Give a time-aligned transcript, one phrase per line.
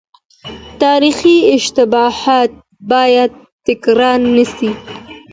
[0.79, 2.51] تاريخي اشتباهات
[2.89, 3.31] بايد
[3.65, 4.69] تکرار نه سي.